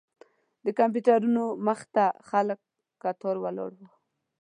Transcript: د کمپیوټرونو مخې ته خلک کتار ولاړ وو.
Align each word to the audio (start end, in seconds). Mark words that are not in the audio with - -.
د 0.65 0.67
کمپیوټرونو 0.79 1.43
مخې 1.65 1.87
ته 1.95 2.05
خلک 2.29 2.59
کتار 3.03 3.35
ولاړ 3.41 3.71
وو. 3.77 3.87